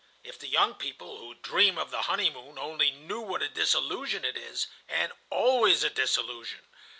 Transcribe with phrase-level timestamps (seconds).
[0.23, 4.35] If the young people who dream of the honeymoon only knew what a disillusion it
[4.35, 6.61] is, and always a disillusion!